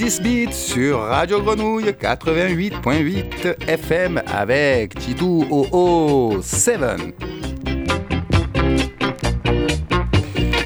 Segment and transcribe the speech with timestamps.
[0.00, 7.12] 10 bits sur Radio Grenouille 88.8 FM avec Titou OO7.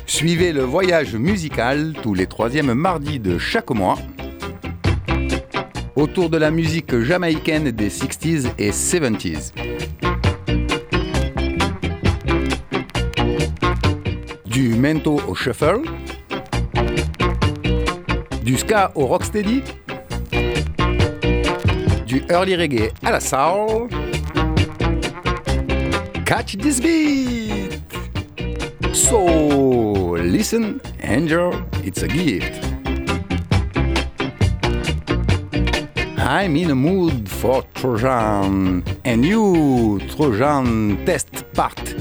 [0.07, 3.99] Suivez le voyage musical tous les troisièmes mardis de chaque mois
[5.97, 9.51] autour de la musique jamaïcaine des 60s et 70s.
[14.47, 15.81] Du mento au shuffle
[18.45, 19.63] du ska au rocksteady,
[22.07, 23.89] du early reggae à la soul.
[26.27, 27.81] Catch this beat!
[28.93, 32.63] So listen, enjoy, it's a gift.
[36.19, 38.83] I'm in a mood for Trojan.
[39.05, 41.94] And you, Trojan Test Part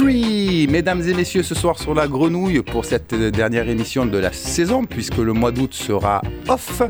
[0.00, 0.66] 3.
[0.70, 4.86] Mesdames et messieurs, ce soir sur la grenouille pour cette dernière émission de la saison,
[4.86, 6.80] puisque le mois d'août sera off.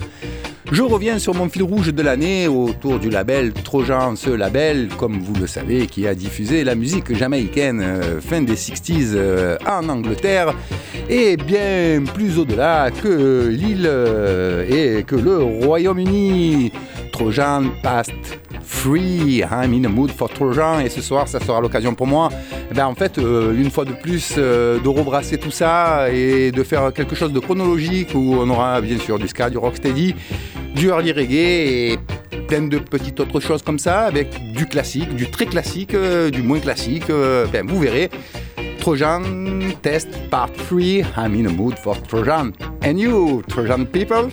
[0.71, 5.19] Je reviens sur mon fil rouge de l'année autour du label Trojan, ce label, comme
[5.19, 9.89] vous le savez, qui a diffusé la musique jamaïcaine euh, fin des 60s euh, en
[9.89, 10.55] Angleterre
[11.09, 16.71] et bien plus au-delà que l'île euh, et que le Royaume-Uni.
[17.13, 18.13] Trojan Past
[18.63, 22.29] Free, I'm in a mood for Trojan et ce soir ça sera l'occasion pour moi
[22.71, 26.93] eh ben, en fait une fois de plus de rebrasser tout ça et de faire
[26.93, 30.15] quelque chose de chronologique où on aura bien sûr du ska, du rocksteady
[30.75, 31.99] du early reggae et
[32.51, 36.43] plein de petites autres choses comme ça, avec du classique, du très classique, euh, du
[36.43, 37.09] moins classique.
[37.11, 38.11] Euh, ben, vous verrez.
[38.81, 39.23] Trojan
[39.83, 40.81] Test Part 3.
[41.17, 42.53] I'm in a mood for Trojan.
[42.83, 44.31] And you, Trojan people?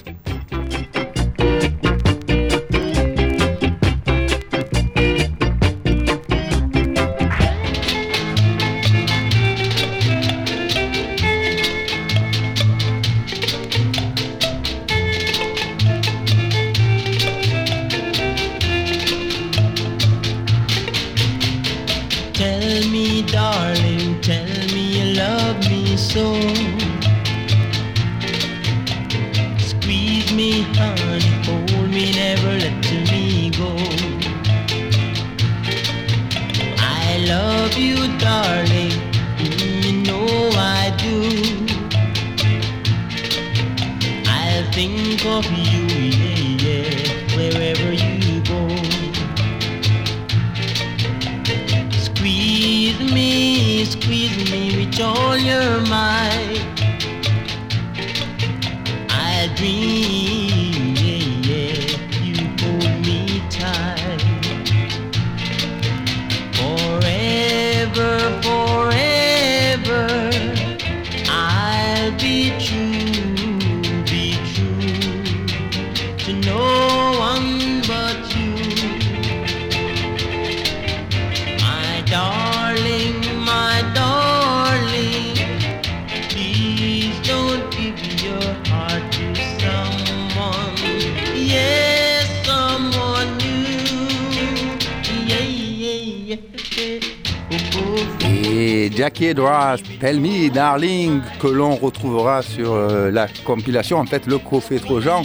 [98.96, 104.38] Jackie Edwards, Tell Me Darling, que l'on retrouvera sur euh, la compilation, en fait le
[104.38, 105.24] Cofé Trojan,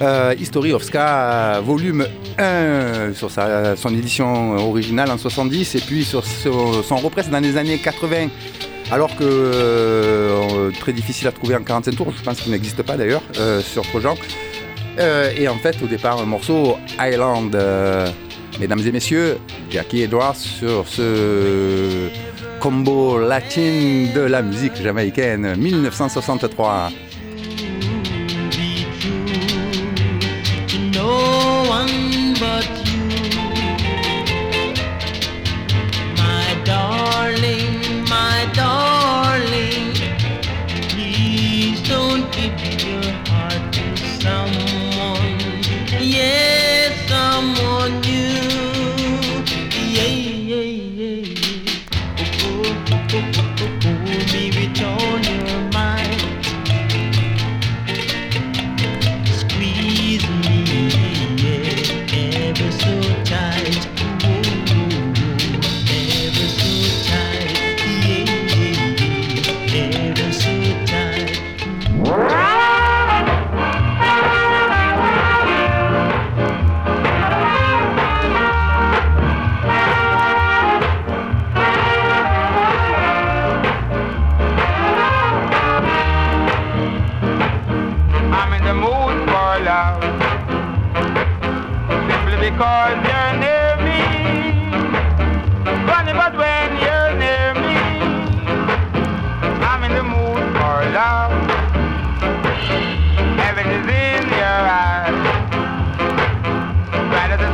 [0.00, 2.06] euh, History of Ska, volume
[2.38, 7.78] 1, sur son édition originale en 70, et puis sur, son represse dans les années
[7.78, 8.28] 80,
[8.90, 12.96] alors que euh, très difficile à trouver en 45 tours, je pense qu'il n'existe pas
[12.96, 13.22] d'ailleurs
[13.62, 14.14] sur Trojan.
[15.36, 17.56] et en fait, au départ, un morceau Island.
[18.60, 19.38] mesdames et messieurs,
[19.70, 22.08] Jackie Edwards sur ce
[22.62, 26.92] combo latin de la musique jamaïcaine 1963.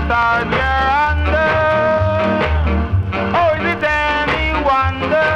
[0.08, 1.52] Stars you're under.
[3.36, 5.32] Oh, is it any wonder?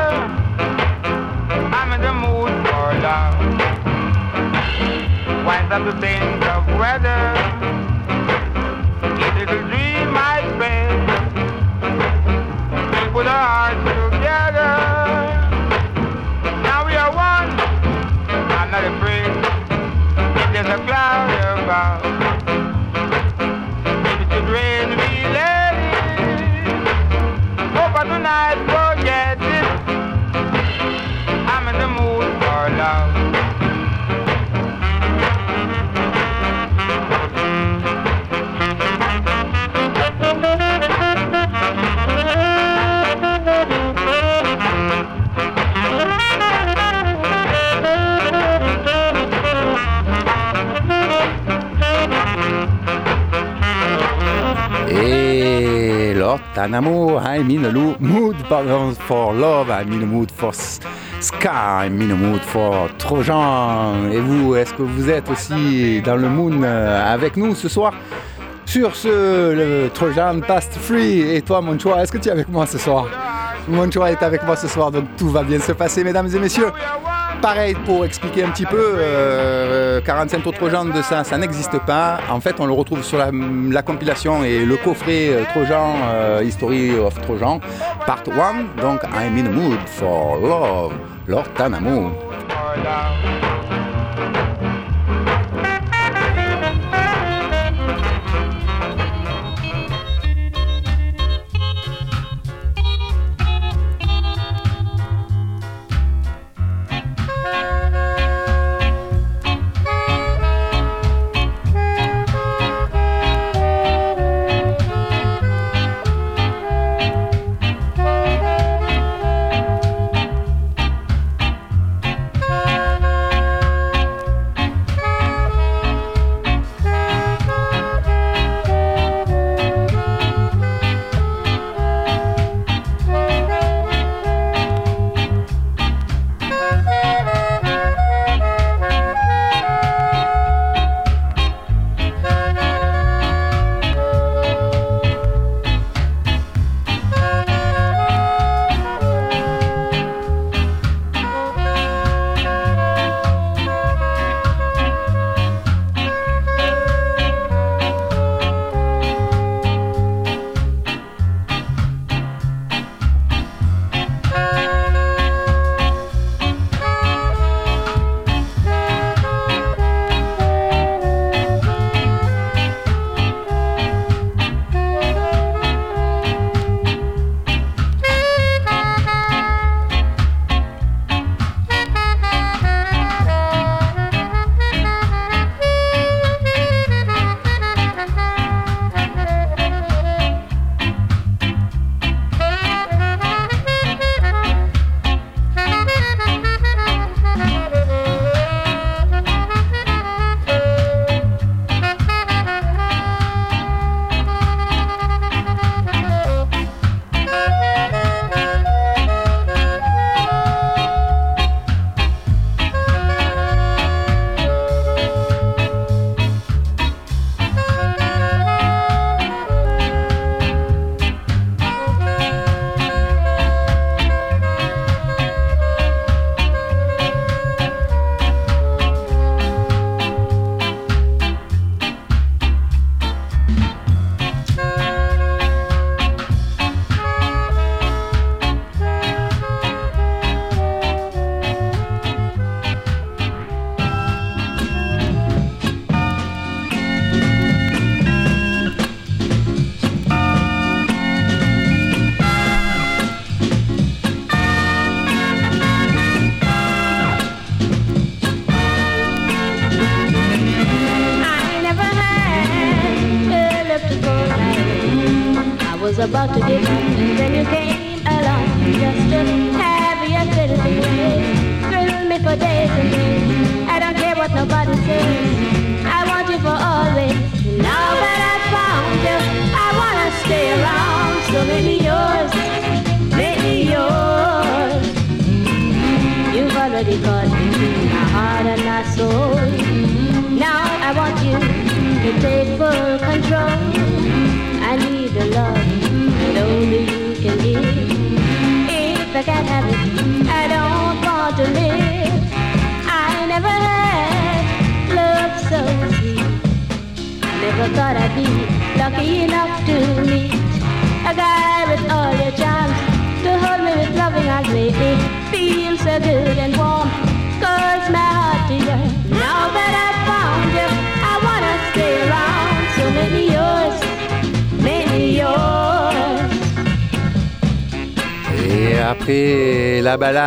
[1.77, 3.37] I'm in the mood for love.
[5.45, 7.52] Why stop to think of weather?
[56.55, 57.71] Et lotta un amour, I'm in a
[58.01, 58.37] mood
[59.09, 60.81] for love, I'm in a mood for s-
[61.21, 64.11] sky, I'm in a mood for Trojan.
[64.13, 67.93] Et vous, est-ce que vous êtes aussi dans le moon euh, avec nous ce soir?
[68.67, 72.67] Sur ce le Trojan Past Free Et toi, mon est-ce que tu es avec moi
[72.67, 73.07] ce soir?
[73.69, 76.69] Mon est avec moi ce soir, donc tout va bien se passer, mesdames et messieurs.
[77.43, 82.21] Pareil, pour expliquer un petit peu, euh, 45 tours Trojan de ça, ça n'existe pas.
[82.31, 86.45] En fait, on le retrouve sur la, la compilation et le coffret euh, Trojan, euh,
[86.45, 87.61] History of Trojan,
[88.07, 88.81] part 1.
[88.81, 90.93] Donc, I'm in a mood for love,
[91.27, 92.13] Lord Tanamo.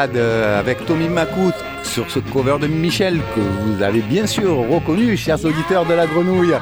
[0.08, 5.16] Balade avec Tommy Macoute sur ce cover de Michel que vous avez bien sûr reconnu,
[5.18, 6.56] chers auditeurs de la grenouille.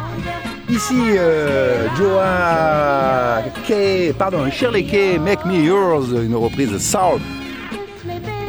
[0.69, 7.19] Ici, euh, Joa Kay, pardon, Shirley Kay, Make Me Yours, une reprise de Soul.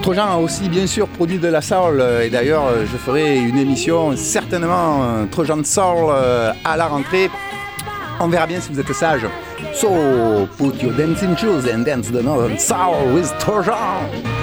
[0.03, 4.15] Trojan a aussi bien sûr produit de la soul et d'ailleurs je ferai une émission
[4.17, 7.31] certainement euh, Trojan de Soul euh, à la rentrée.
[8.21, 9.27] On verra bien si vous êtes sage.
[9.73, 14.34] So, put your dancing shoes and dance the northern soul with Trojan.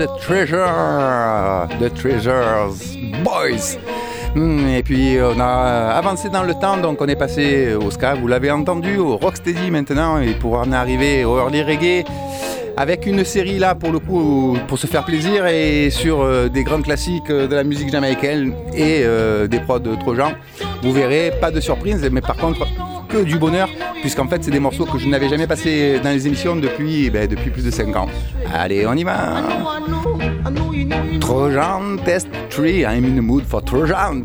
[0.00, 3.76] A treasure, the treasures, boys.
[4.36, 8.14] Hmm, Et puis on a avancé dans le temps, donc on est passé au ska,
[8.14, 12.04] vous l'avez entendu, au rocksteady maintenant, et pour en arriver au early reggae,
[12.76, 16.62] avec une série là pour le coup, pour se faire plaisir, et sur euh, des
[16.62, 20.30] grands classiques de la musique jamaïcaine et euh, des prods de Trojan.
[20.82, 22.66] Vous verrez, pas de surprise, mais par contre
[23.08, 23.68] que du bonheur,
[24.00, 27.26] puisqu'en fait c'est des morceaux que je n'avais jamais passés dans les émissions depuis, ben,
[27.26, 28.08] depuis plus de 5 ans.
[28.52, 29.42] Allez, on y va.
[31.20, 34.24] Trojan Test 3, I'm in the mood for Trojan.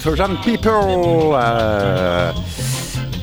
[0.00, 2.32] Trojan People Euh,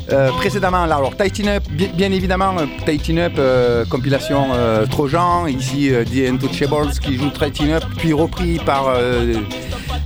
[0.10, 4.48] euh, précédemment, là, alors Tighten Up, bien, évidemment, euh, Tighten Up, compilation
[4.90, 8.96] Trojan, ici The Untouchables qui joue Tighten Up, puis repris par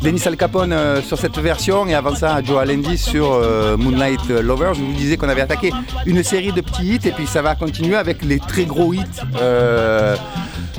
[0.01, 3.39] Dennis Al Capone sur cette version, et avant ça, Joe Alendy sur
[3.77, 4.73] Moonlight Lovers.
[4.73, 5.71] Je vous disais qu'on avait attaqué
[6.07, 9.01] une série de petits hits, et puis ça va continuer avec les très gros hits.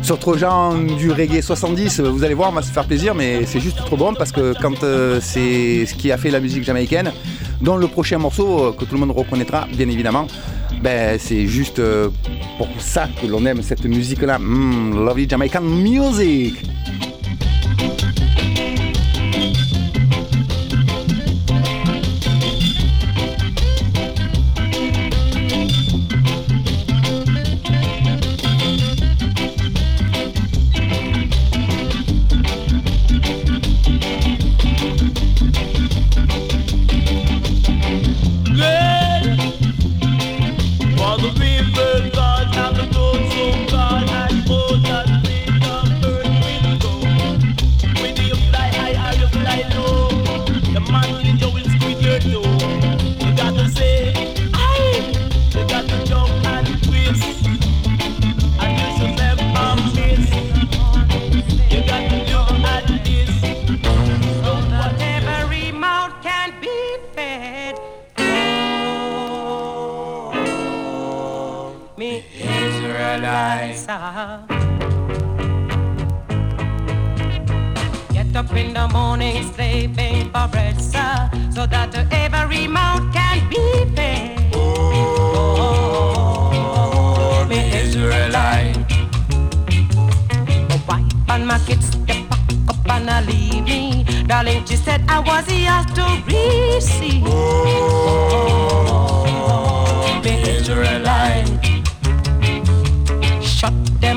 [0.02, 3.46] Euh, sur Trojan du reggae 70, vous allez voir, on va se faire plaisir, mais
[3.46, 6.64] c'est juste trop bon parce que quand euh, c'est ce qui a fait la musique
[6.64, 7.12] jamaïcaine,
[7.60, 10.26] dont le prochain morceau euh, que tout le monde reconnaîtra, bien évidemment,
[10.82, 12.08] ben, c'est juste euh,
[12.58, 14.38] pour ça que l'on aime cette musique-là.
[14.38, 16.54] Mm, lovely Jamaican music!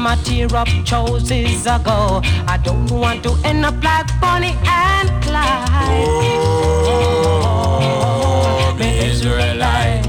[0.05, 2.21] Them a tear up choices ago.
[2.47, 6.05] I don't want to end up like Bonnie and Clyde.
[7.87, 10.05] Oh, me Israelite.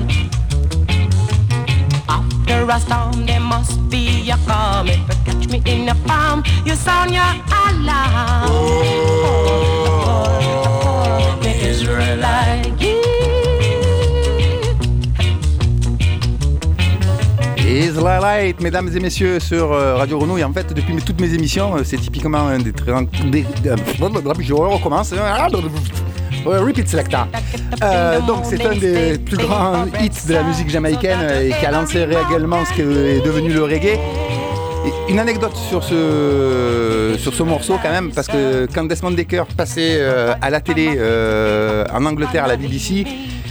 [2.08, 4.88] After a storm, there must be a calm.
[4.88, 8.50] If you catch me in a palm, you sound your alarm.
[8.50, 9.38] Oh,
[11.42, 13.05] the Israelite.
[18.60, 20.44] Mesdames et messieurs, sur euh, Radio Grenouille.
[20.44, 22.70] En fait, depuis toutes mes émissions, euh, c'est typiquement un des.
[22.70, 23.44] Des,
[24.38, 25.12] je recommence.
[26.44, 27.26] Repeat Selecta.
[27.82, 31.72] Euh, donc, c'est un des plus grands hits de la musique jamaïcaine et qui a
[31.72, 33.98] lancé réellement ce qui est devenu le reggae.
[34.86, 39.46] Et Une anecdote sur ce, sur ce morceau quand même, parce que quand Desmond Decker
[39.56, 40.00] passait
[40.40, 40.90] à la télé
[41.92, 43.04] en Angleterre à la BBC,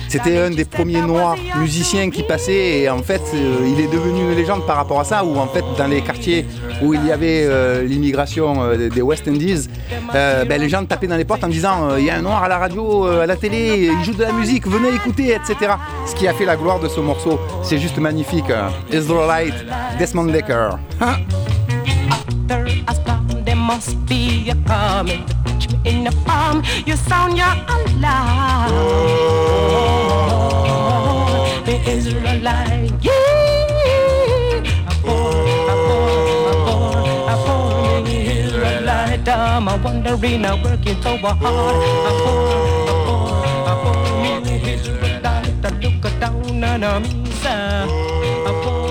[0.07, 4.21] c'était un des premiers noirs musiciens qui passait et en fait euh, il est devenu
[4.21, 6.45] une légende par rapport à ça où en fait dans les quartiers
[6.81, 9.67] où il y avait euh, l'immigration euh, des West Indies,
[10.13, 12.47] ben, les gens tapaient dans les portes en disant il y a un noir à
[12.47, 15.73] la radio, à la télé, il joue de la musique, venez écouter, etc.
[16.05, 18.45] Ce qui a fait la gloire de ce morceau, c'est juste magnifique.
[18.91, 19.65] Israelite,
[19.99, 20.77] Desmond Decker.
[25.85, 28.71] In the palm, you sound your alarm.
[28.97, 30.41] Oh,
[31.65, 32.91] the Israelite.
[33.01, 33.45] Yeah.
[39.27, 41.41] I'm a wandering, I'm working so hard.
[41.41, 41.49] A
[42.23, 43.33] born, a born,
[43.65, 45.65] a born Israelite.
[45.65, 47.87] I look down on me, sir.
[48.45, 48.84] Born,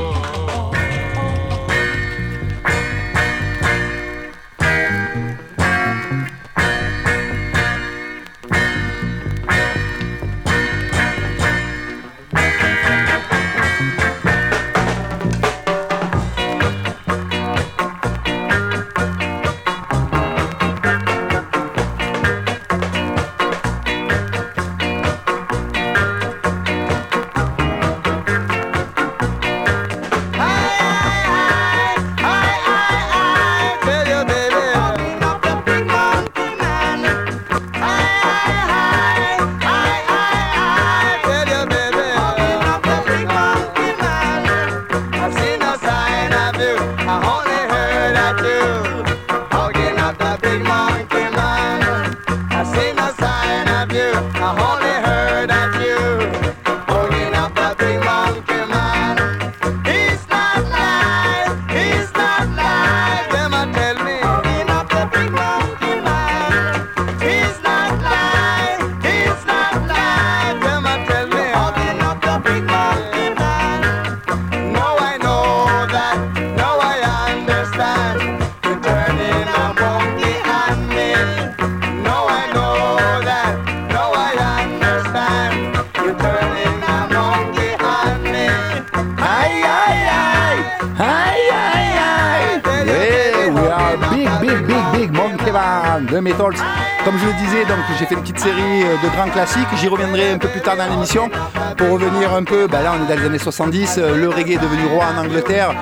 [101.76, 102.66] pour revenir un peu.
[102.66, 103.96] ben là, on est dans les années 70.
[103.98, 105.74] euh, Le reggae est devenu roi en Angleterre.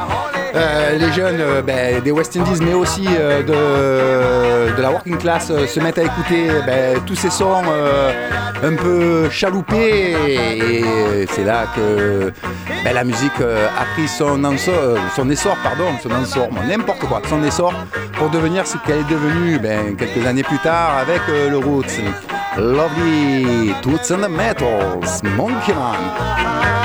[0.54, 5.80] Euh, les jeunes euh, ben, des West Indies, mais aussi de, la working class, se
[5.80, 7.62] mettent à écouter ben, tous ces sons
[8.64, 10.16] un peu chaloupés.
[10.26, 10.84] Et
[11.30, 12.32] c'est là que
[12.84, 14.40] la musique a pris son,
[15.14, 17.72] son essor, pardon, son essor, n'importe quoi, son essor
[18.18, 22.00] pour devenir ce qu'elle est devenue ben, quelques années plus tard avec le Roots.
[22.58, 26.81] Lovely Toots and the Metals, Monkey Man.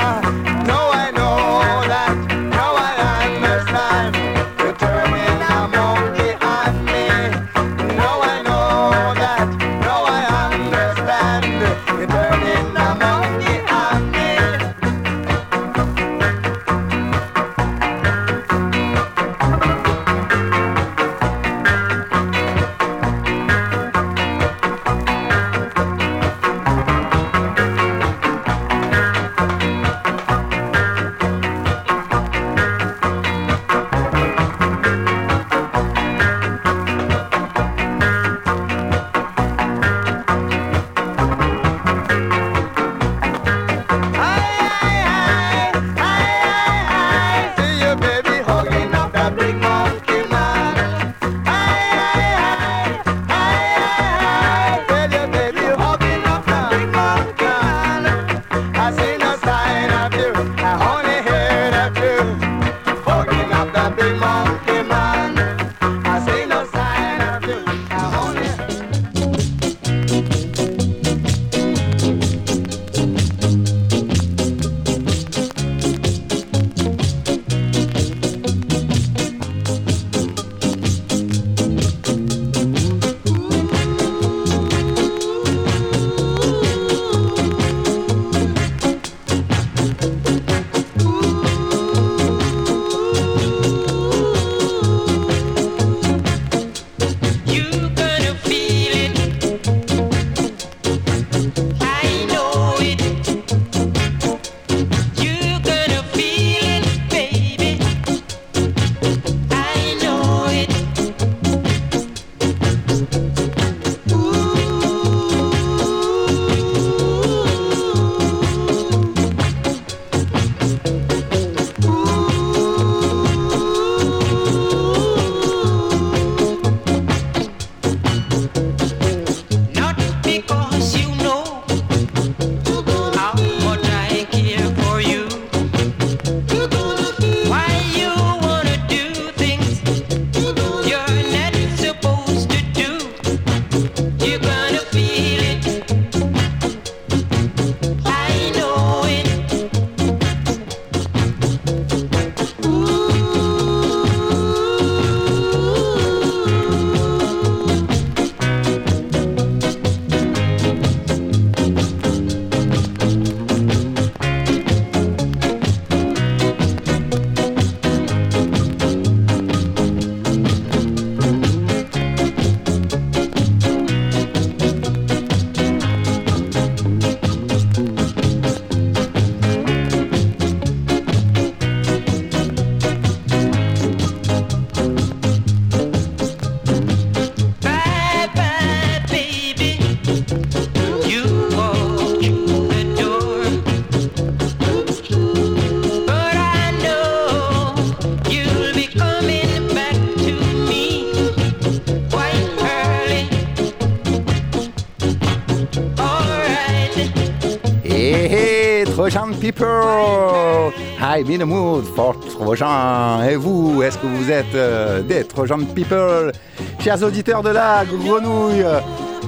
[209.08, 210.70] Trojan people!
[211.00, 213.22] I'm in the mood for Trojan.
[213.22, 216.30] Et vous, est-ce que vous êtes euh, des Trojan people?
[216.78, 218.66] Chers auditeurs de la grenouille,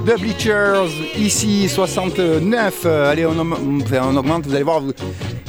[0.05, 2.83] The Bleachers, ici 69.
[2.85, 4.83] Euh, Allez, on, augmente, vous allez voir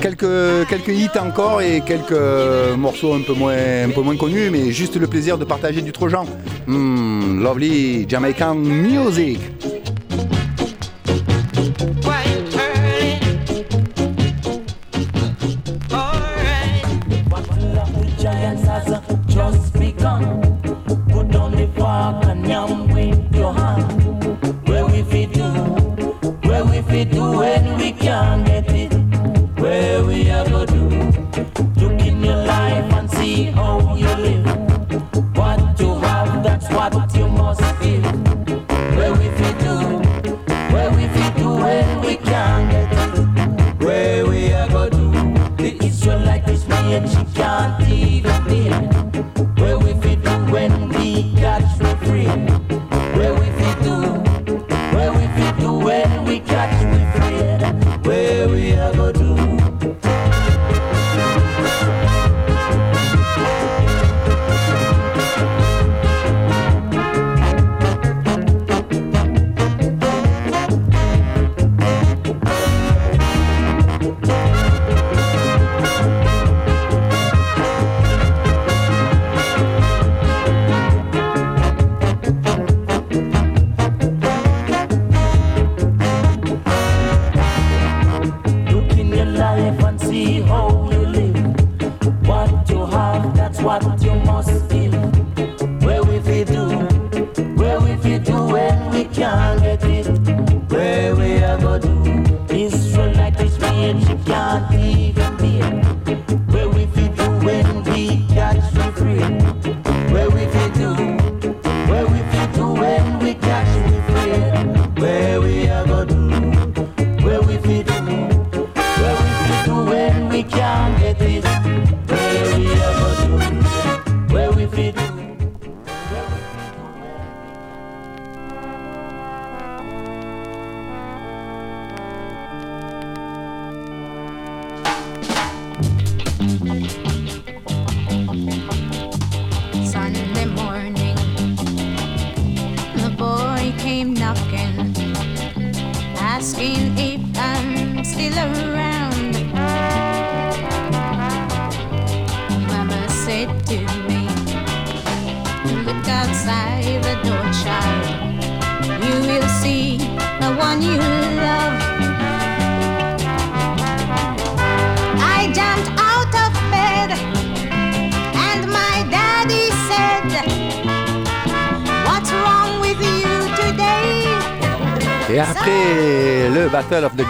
[0.02, 4.72] quelques, quelques hits encore et quelques morceaux un peu, moins, un peu moins connus, mais
[4.72, 6.26] juste le plaisir de partager du Trojan.
[6.68, 9.42] Hmm, lovely Jamaican music.
[27.06, 27.51] Do when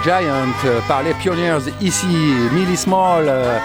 [0.04, 2.06] Giant euh, par les Pioneers ici,
[2.52, 3.24] Millie Small.
[3.28, 3.58] euh,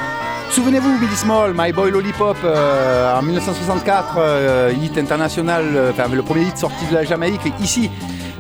[0.52, 6.43] Souvenez-vous, Billy Small, My Boy Lollipop, euh, en 1964, euh, hit international, enfin le premier
[6.43, 7.89] hit sorti de la Jamaïque, ici.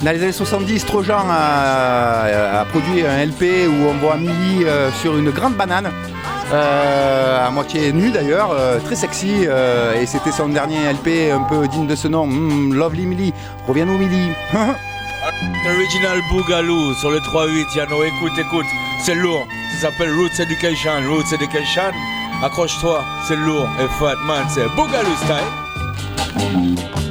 [0.03, 4.65] Dans les années 70, Trojan a, a produit un LP où on voit Millie
[5.01, 5.89] sur une grande banane,
[6.53, 8.55] à moitié nue d'ailleurs,
[8.85, 9.47] très sexy,
[9.99, 13.33] et c'était son dernier LP un peu digne de ce nom, Hmm, Lovely Millie.
[13.67, 14.31] Reviens-nous Millie.
[15.65, 18.65] Original Boogaloo sur le 3-8, Yano, écoute, écoute,
[19.03, 19.47] c'est lourd.
[19.73, 21.91] Ça s'appelle Roots Education, Roots Education.
[22.43, 27.06] Accroche-toi, c'est lourd et fat, man, c'est Boogaloo style.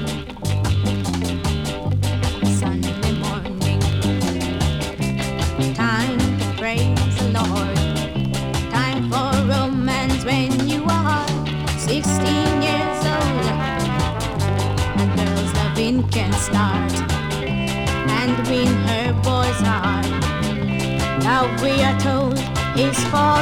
[21.63, 22.35] We are told
[22.77, 23.37] it's for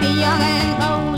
[0.00, 1.13] the young and old.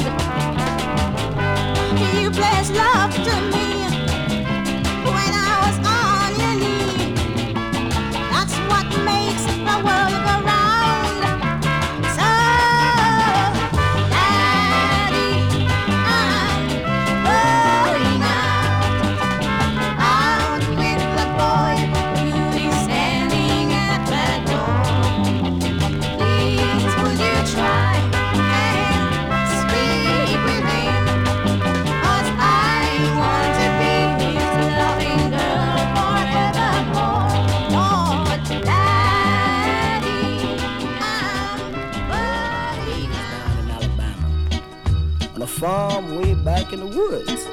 [46.77, 47.47] In the woods.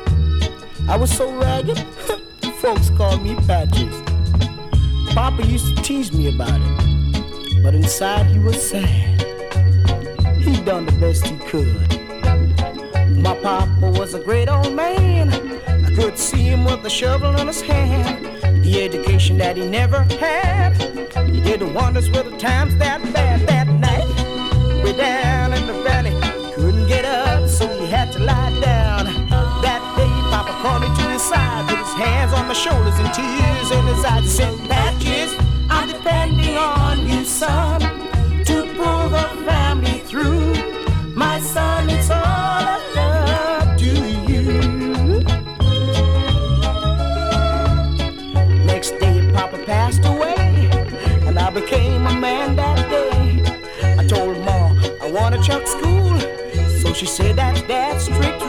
[0.89, 1.79] I was so ragged,
[2.61, 3.95] folks called me Patches.
[5.13, 9.21] Papa used to tease me about it, but inside he was sad.
[10.39, 11.89] He done the best he could.
[13.17, 15.31] My papa was a great old man.
[15.67, 18.25] I could see him with a shovel in his hand.
[18.65, 20.73] The education that he never had.
[21.27, 24.83] He did the wonders with the times that bad that night.
[24.83, 26.15] Way down in the valley,
[26.55, 28.72] couldn't get up, so he had to lie down.
[30.63, 34.05] That me to his side, put his hands on my shoulders and tears in his
[34.05, 34.23] eyes.
[34.23, 35.35] He said, Patches,
[35.69, 37.81] I'm depending on you, son,
[38.45, 40.53] to pull the family through.
[41.15, 43.91] My son, it's all I love to
[44.31, 44.43] you.
[48.63, 50.69] Next day, Papa passed away,
[51.27, 53.43] and I became a man that day.
[53.97, 56.17] I told Ma I want to chuck school,
[56.79, 58.42] so she said that's Dad's strict.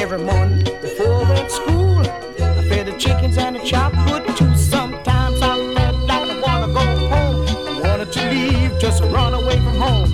[0.00, 4.56] Every morning before went to school, I fed the chickens and the chopped wood too.
[4.56, 9.56] Sometimes I felt like I wanna go home, I wanted to leave, just run away
[9.56, 10.08] from home.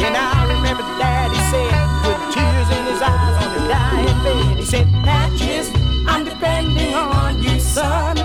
[0.00, 1.74] Then I remember Daddy said,
[2.06, 5.70] with tears in his eyes on the dying bed, he said, Patches,
[6.08, 8.16] I'm depending on you, son.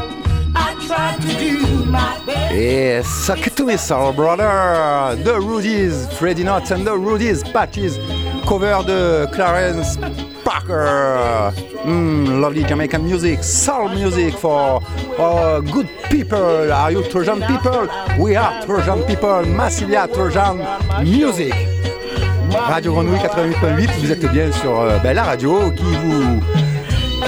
[0.56, 2.54] I tried to do my best.
[2.54, 7.98] Et Suck It to Me Soul Brother, The Rudies, Freddie Nuts and The Rudies, Patches,
[8.48, 9.98] cover de Clarence
[10.48, 11.52] Parker.
[11.84, 14.82] Mm, lovely Jamaican music, soul music for
[15.20, 16.72] uh, good people.
[16.72, 17.90] Are you Trojan people?
[18.18, 20.60] We are Trojan people, Massilia Trojan
[21.04, 21.54] music.
[22.54, 26.40] Radio Grenouille 88.8, vous êtes bien sur euh, ben, la radio qui vous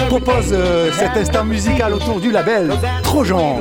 [0.08, 3.60] propose euh, cet instant musical autour du label Trojan.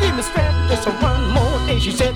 [0.00, 1.80] Give me strength one more.
[1.80, 2.14] She said,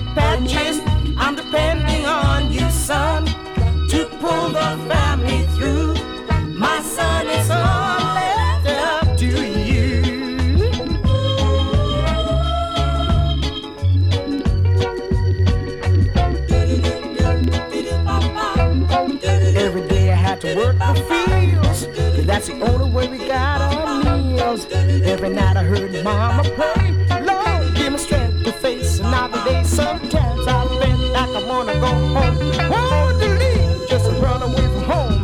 [22.25, 24.65] That's the only way we got our meals.
[24.71, 29.63] Every night I heard mama pray, Lord, give me strength to face another day.
[29.63, 32.37] Sometimes I feel like I wanna go home.
[32.69, 35.23] Want to leave, just run away from home.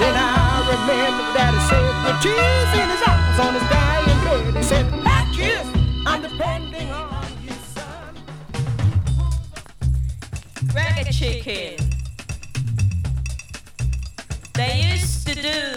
[0.00, 4.56] Then I remember that he said, with tears in his eyes on his dying bed,
[4.56, 5.66] he said, Patches,
[6.04, 8.14] I'm depending on you, son.
[10.74, 11.83] Reggae chicken.
[15.44, 15.73] Do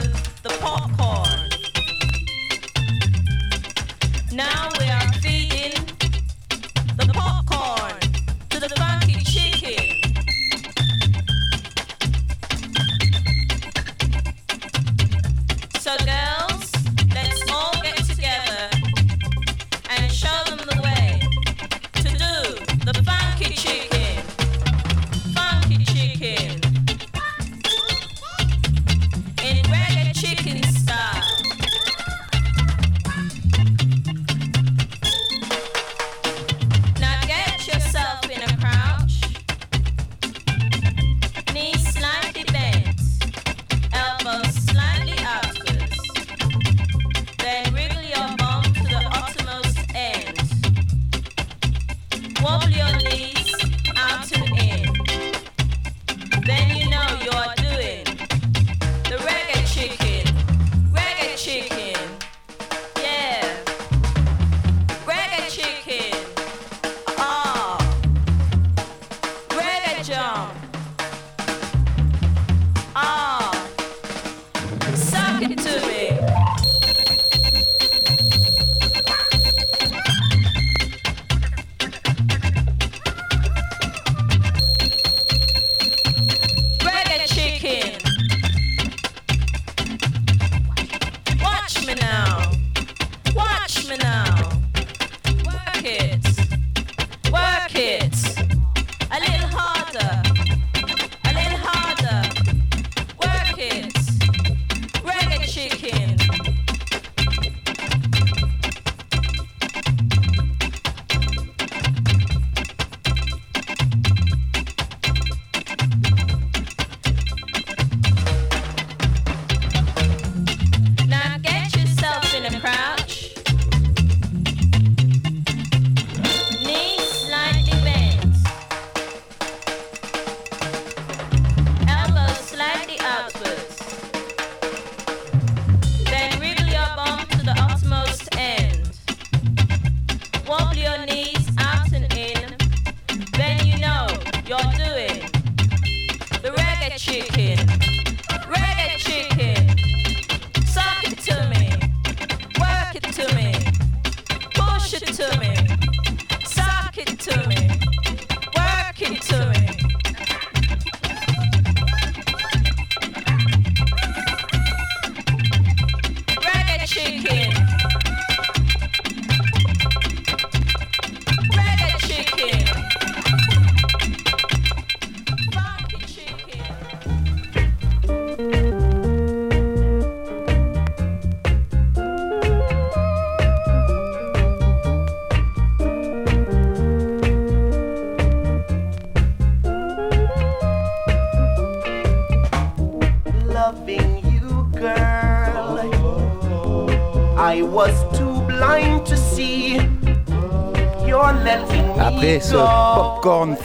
[133.36, 133.77] about.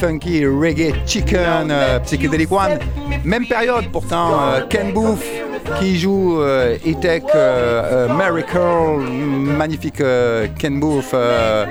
[0.03, 2.77] Funky reggae chicken euh, psychédélique one,
[3.25, 5.23] même période pourtant, euh, Ken Booth
[5.79, 11.15] qui joue euh, E-Tech euh, euh, Miracle, magnifique euh, Ken Booth.
[11.15, 11.67] euh,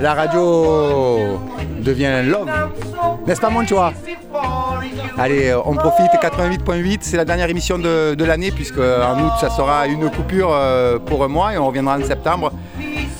[0.00, 1.38] la radio
[1.80, 2.50] devient love,
[3.24, 3.92] n'est-ce pas mon choix
[5.16, 9.32] Allez, euh, on profite 88.8, c'est la dernière émission de, de l'année puisque en août
[9.40, 12.52] ça sera une coupure euh, pour un mois et on reviendra en septembre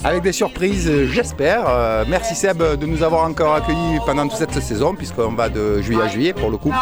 [0.08, 1.68] avec des surprises, j'espère.
[1.68, 5.82] Euh, merci Seb de nous avoir encore accueillis pendant toute cette saison, puisqu'on va de
[5.82, 6.72] juillet à juillet pour le coup.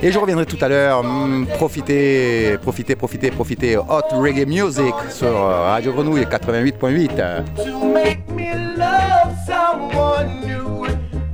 [0.00, 1.00] Et je reviendrai tout à l'heure.
[1.00, 3.76] Hum, profitez, profitez, profitez, profitez.
[3.76, 7.64] Hot Reggae Music sur euh, Radio Grenouille 88.8.
[7.64, 10.86] to make me love someone new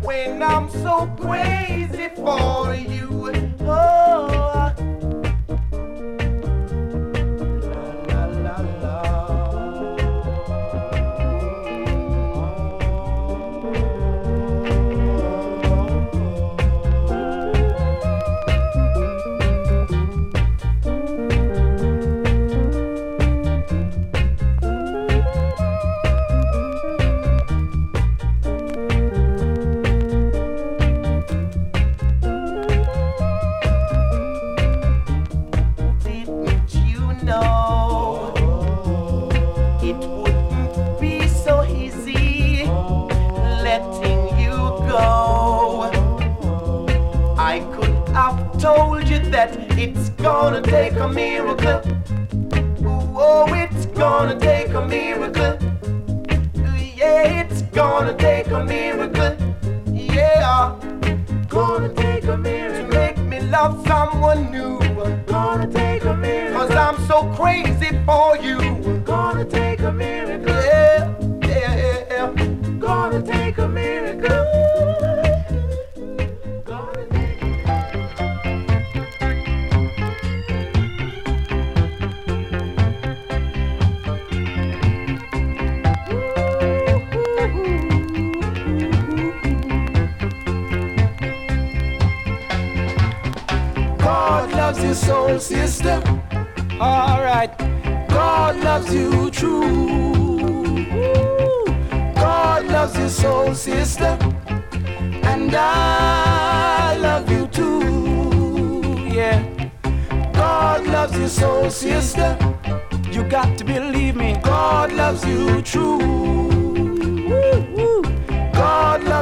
[0.03, 2.96] when I'm so crazy for you.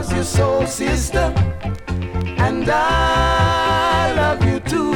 [0.05, 1.33] God loves you, soul sister
[2.39, 4.93] and I love you too.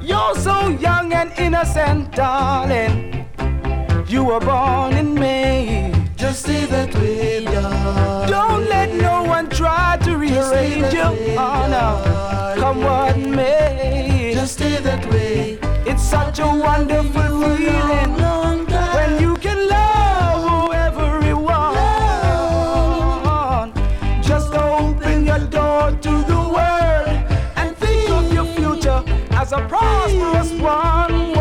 [0.00, 3.26] You're so young and innocent, darling.
[4.06, 5.92] You were born in May.
[6.16, 8.30] Just stay that way, darling.
[8.30, 11.36] Don't let no one try to rearrange you.
[11.36, 14.32] Oh no, come what may.
[14.34, 15.58] Just stay that way.
[15.84, 18.69] It's such a wonderful feeling when
[29.52, 31.34] as a prosperous one.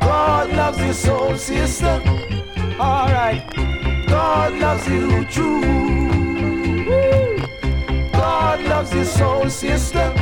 [0.00, 2.00] God loves you, soul sister.
[2.80, 3.42] Alright.
[4.08, 5.60] God loves you true.
[8.12, 10.12] God loves you, soul sister.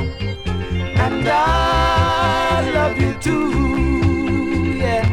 [1.05, 4.77] And I love you too.
[4.77, 5.07] Yeah.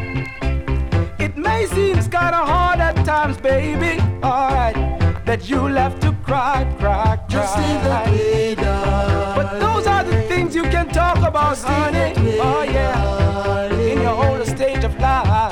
[1.18, 4.00] It may seem kinda hard at times, baby.
[4.22, 4.76] Alright,
[5.24, 5.99] that you'll have
[6.30, 7.26] cry, cry, cry.
[7.28, 12.14] Just leave that way, But those are the things you can talk about, honey.
[12.38, 15.49] Oh yeah, in your older stage of life.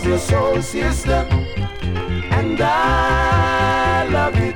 [0.00, 1.26] God loves you, soul sister.
[2.32, 4.52] And I love you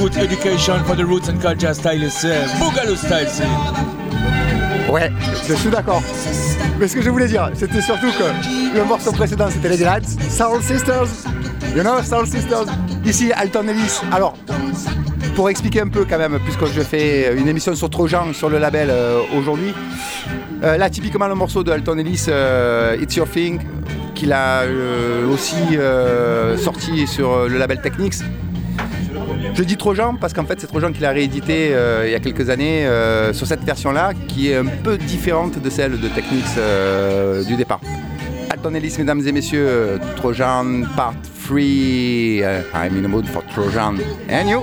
[0.00, 3.28] écoute Education for the Roots and Culture Style, c'est Boogaloo Style.
[4.90, 5.12] Ouais,
[5.46, 6.02] je suis d'accord.
[6.78, 10.08] Mais ce que je voulais dire, c'était surtout que le morceau précédent, c'était les Grads,
[10.30, 11.26] Soul Sisters.
[11.76, 12.64] You know, Soul Sisters.
[13.04, 14.00] Ici, Alton Ellis.
[14.10, 14.38] Alors,
[15.34, 18.58] pour expliquer un peu quand même, puisque je fais une émission sur Trojan sur le
[18.58, 19.74] label euh, aujourd'hui,
[20.62, 23.60] euh, là, typiquement, le morceau de Alton Ellis, euh, It's Your Thing,
[24.14, 24.62] qu'il a
[25.30, 25.76] aussi
[26.56, 28.22] sorti sur le label Technics.
[29.54, 32.20] Je dis Trojan parce qu'en fait c'est Trojan qui l'a réédité euh, il y a
[32.20, 36.44] quelques années euh, sur cette version-là qui est un peu différente de celle de Technics
[36.56, 37.80] euh, du départ.
[38.48, 41.14] Alton Ellis, mesdames et messieurs, Trojan Part
[41.46, 41.56] 3.
[41.58, 43.96] euh, I'm in the mood for Trojan.
[44.28, 44.62] And you?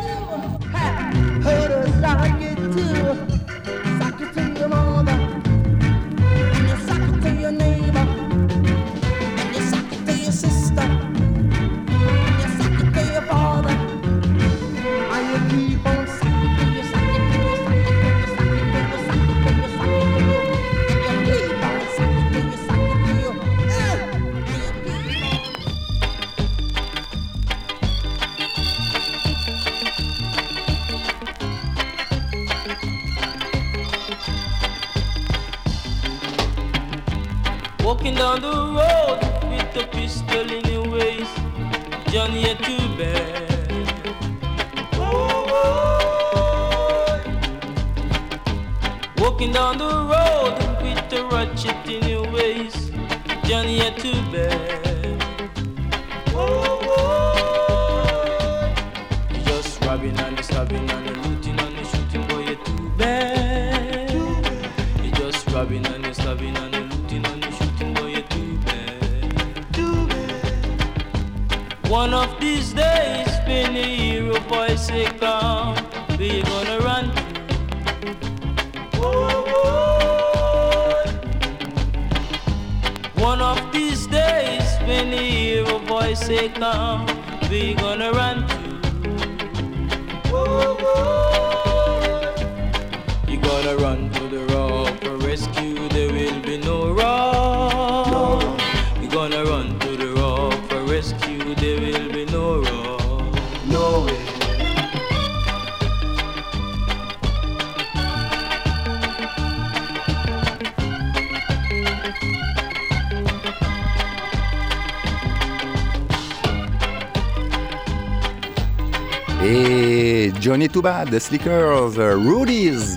[120.48, 122.96] Johnny Too Bad, Slickers, euh, Rudies.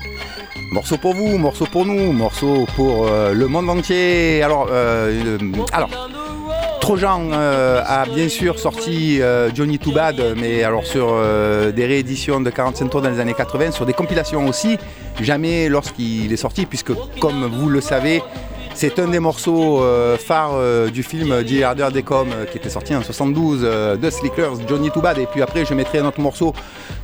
[0.70, 4.40] Morceau pour vous, morceau pour nous, morceau pour euh, le monde entier.
[4.44, 5.90] Alors, euh, euh, alors
[6.80, 9.20] Trojan euh, a bien sûr sorti
[9.52, 11.12] Johnny Too Bad, mais alors sur
[11.74, 14.78] des rééditions de 45 tours dans les années 80, sur des compilations aussi,
[15.20, 18.22] jamais lorsqu'il est sorti, puisque comme vous le savez,
[18.74, 22.58] c'est un des morceaux euh, phares euh, du film The Harder They Come euh, qui
[22.58, 25.18] était sorti en 72 euh, de Slickers, Johnny Too Bad.
[25.18, 26.54] Et puis après, je mettrai un autre morceau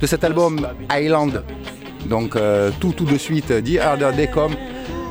[0.01, 1.43] de cet album, Island.
[2.05, 2.37] Donc
[2.79, 4.11] tout tout de suite, The Harder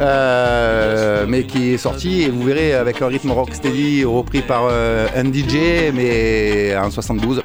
[0.00, 5.24] euh, mais qui est sorti et vous verrez avec un rythme rocksteady repris par un
[5.32, 7.42] DJ mais en 72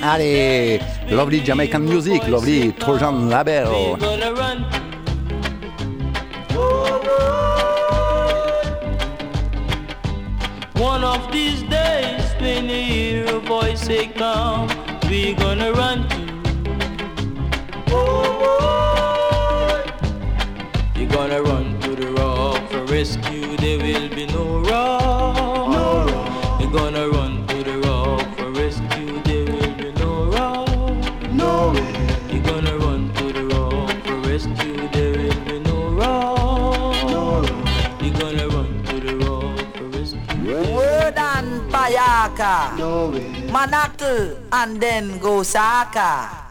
[0.00, 0.80] allez
[1.10, 3.66] lovely Jamaican music lovely Trojan label
[10.82, 14.68] One of these days, when you hear a voice say come,
[15.08, 16.20] we gonna run to.
[17.90, 19.84] oh,
[20.96, 25.70] You gonna run to the rock for rescue, there will be no rock.
[25.70, 26.60] No rock.
[26.60, 27.21] You gonna run
[42.42, 42.74] Osaka,
[43.52, 46.41] Manatu, and then Gosaka.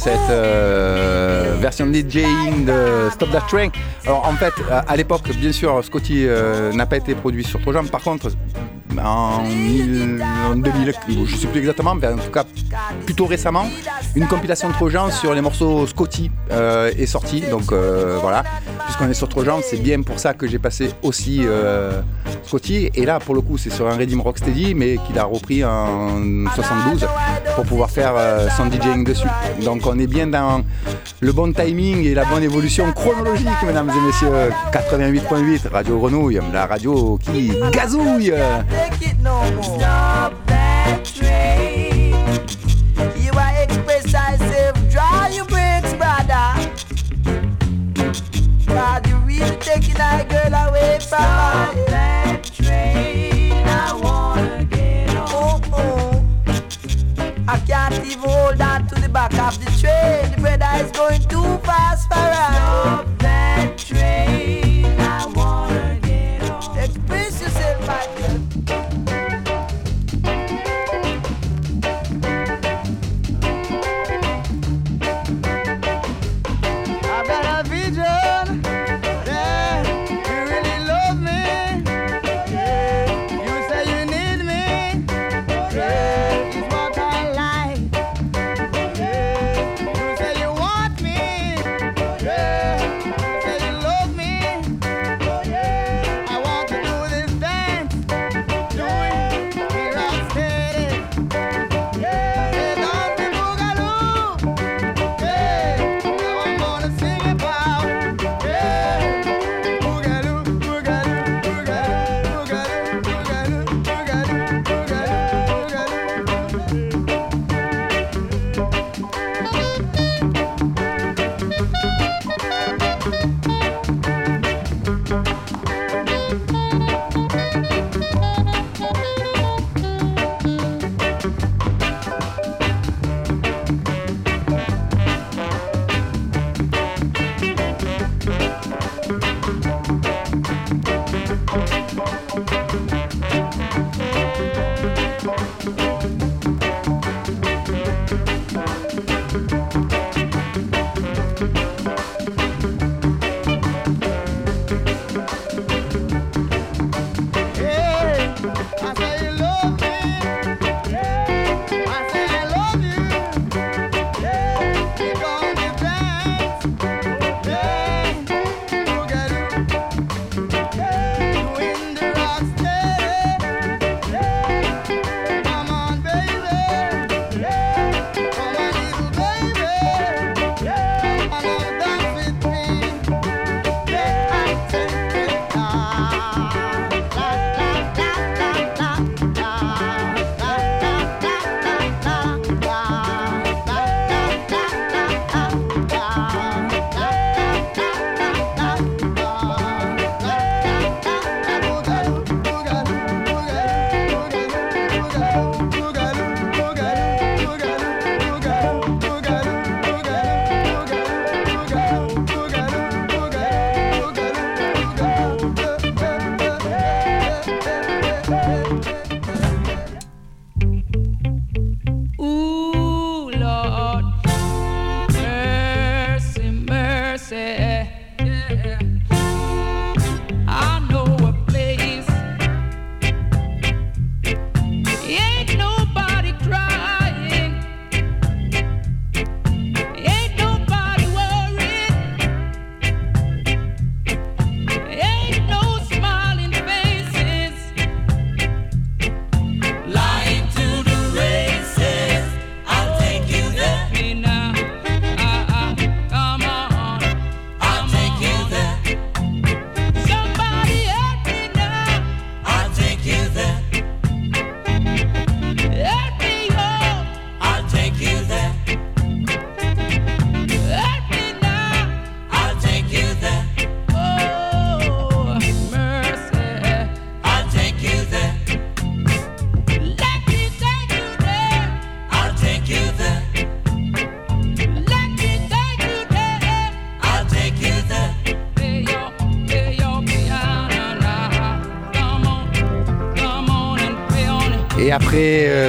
[0.00, 3.68] cette euh, version DJing de Stop That Train.
[4.06, 7.84] Alors en fait, à l'époque, bien sûr, Scotty euh, n'a pas été produit sur Trojan.
[7.84, 8.28] Par contre,
[8.98, 12.44] en, 2000, je ne sais plus exactement, mais en tout cas
[13.04, 13.66] plutôt récemment,
[14.16, 17.42] une compilation de Trojan sur les morceaux Scotty euh, est sortie.
[17.42, 18.42] Donc voilà,
[18.86, 21.42] puisqu'on est sur Trojan, c'est bien pour ça que j'ai passé aussi
[22.46, 22.90] Scotty.
[22.94, 26.22] Et là, pour le coup, c'est sur un Redim Rocksteady, mais qu'il a repris en
[26.54, 27.06] 72
[27.54, 29.28] pour pouvoir faire euh, son DJing dessus.
[29.64, 30.62] Donc on est bien dans
[31.20, 34.52] le bon timing et la bonne évolution chronologique, mesdames et messieurs.
[34.72, 38.32] 88.8, Radio Grenouille, la radio qui gazouille.
[51.88, 52.19] that.
[59.58, 60.30] the train.
[60.32, 62.09] The brother is going too fast.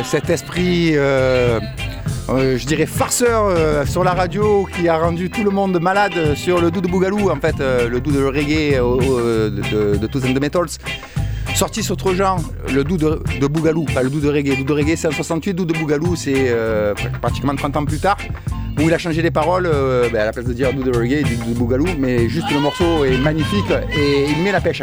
[0.03, 1.59] cet esprit, euh,
[2.29, 6.35] euh, je dirais, farceur euh, sur la radio qui a rendu tout le monde malade
[6.35, 10.39] sur le doux de Bougalou, en fait, le doux de reggae de, de, and the
[10.39, 10.77] Metals.
[11.55, 12.39] Sorti sur autre genre,
[12.73, 14.55] le doux de, Bougalou, pas le doux de reggae.
[14.57, 16.55] Doux de reggae, c'est en 68, doux de Bougalou, c'est
[17.21, 18.17] pratiquement 30 ans plus tard
[18.79, 19.69] où il a changé les paroles,
[20.11, 22.59] ben, à la place de dire Doudou Reggae, il dit Doudou Bougalou, mais juste le
[22.59, 24.81] morceau est magnifique et il met la pêche.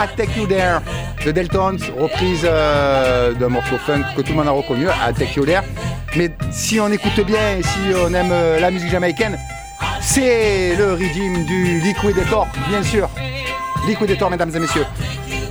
[0.00, 0.80] I Take You There
[1.24, 5.34] de Deltons, reprise euh, d'un morceau funk que tout le monde a reconnu, I Take
[5.36, 5.62] You There.
[6.16, 9.36] Mais si on écoute bien et si on aime euh, la musique jamaïcaine,
[10.00, 13.10] c'est le régime du Liquidator, bien sûr.
[13.88, 14.86] Liquidator, mesdames et messieurs.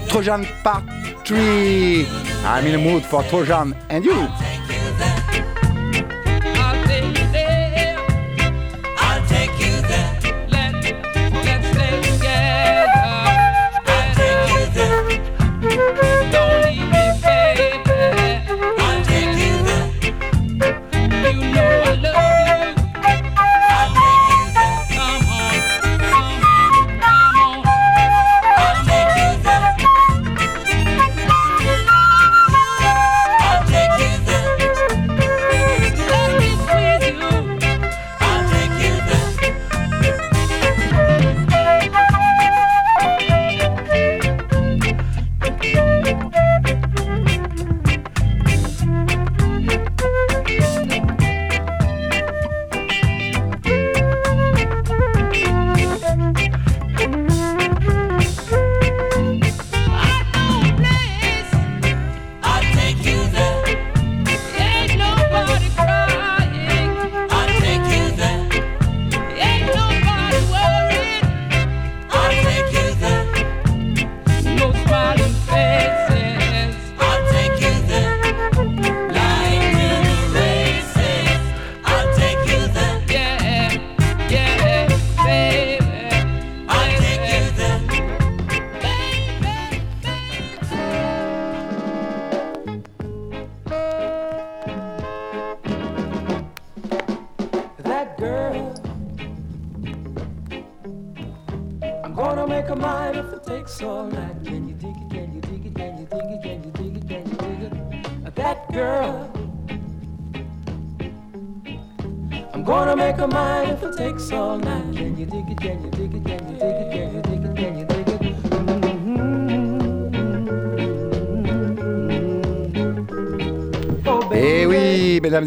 [0.08, 0.82] Trojan Part
[1.24, 1.36] 3.
[1.36, 4.28] I'm in the mood for Trojan and you.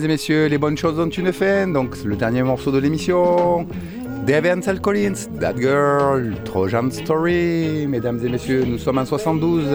[0.02, 1.68] Mesdames et messieurs, les bonnes choses ont une fin.
[1.68, 3.68] Donc, le dernier morceau de l'émission.
[4.26, 7.86] Devin Sal Collins, That Girl, Trojan Story.
[7.88, 9.68] Mesdames et messieurs, nous sommes en 72.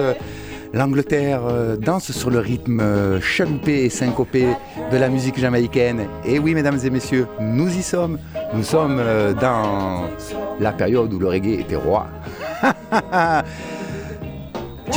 [0.73, 4.47] L'Angleterre euh, danse sur le rythme euh, chumpé et syncopé
[4.91, 6.07] de la musique jamaïcaine.
[6.25, 8.17] Et oui, mesdames et messieurs, nous y sommes.
[8.53, 10.09] Nous sommes euh, dans
[10.59, 12.07] la période où le reggae était roi.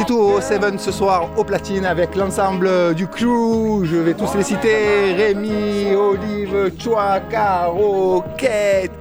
[0.01, 3.85] Tito Seven ce soir au platine avec l'ensemble du crew.
[3.85, 5.13] Je vais tous les citer.
[5.15, 8.93] Rémi, Olive, Chua, Caro, Kate,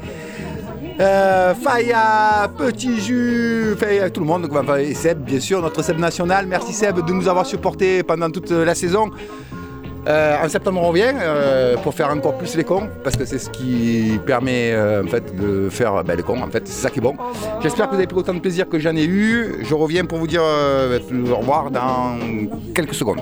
[1.00, 4.50] euh, Faya, Petit Jus, enfin, tout le monde.
[4.78, 6.46] et Seb, bien sûr, notre Seb national.
[6.48, 9.10] Merci Seb de nous avoir supportés pendant toute la saison.
[10.08, 13.40] Euh, en septembre, on revient euh, pour faire encore plus les cons, parce que c'est
[13.40, 16.42] ce qui permet euh, en fait, de faire ben, les cons.
[16.42, 17.16] En fait, c'est ça qui est bon.
[17.62, 19.58] J'espère que vous avez pris autant de plaisir que j'en ai eu.
[19.62, 22.18] Je reviens pour vous dire au revoir dans
[22.74, 23.22] quelques secondes.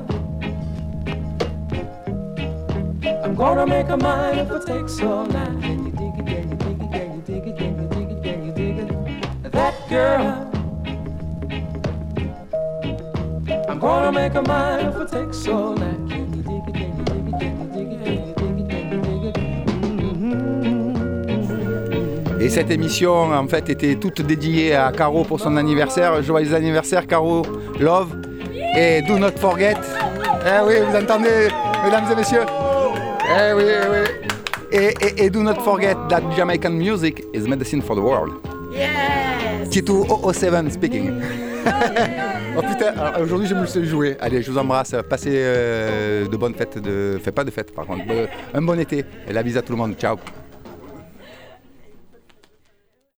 [22.39, 26.21] Et cette émission, en fait, était toute dédiée à Caro pour son anniversaire.
[26.21, 27.41] Joyeux anniversaire, Caro.
[27.79, 28.21] Love.
[28.77, 29.77] Et do not forget.
[30.45, 31.47] Eh oui, vous entendez,
[31.83, 32.45] mesdames et messieurs
[33.33, 34.29] Eh oui, eh oui.
[34.73, 38.33] Et, et, et do not forget that Jamaican music is medicine for the world.
[38.73, 39.69] Yes.
[39.69, 41.21] Titou 007 speaking.
[42.57, 44.17] oh putain, alors, aujourd'hui je me le sais jouer.
[44.19, 44.95] Allez, je vous embrasse.
[45.09, 46.77] Passez euh, de bonnes fêtes.
[46.77, 47.19] De...
[47.23, 48.03] Faites pas de fêtes par contre.
[48.09, 49.05] Euh, un bon été.
[49.27, 49.95] Et la bise à tout le monde.
[49.97, 50.17] Ciao.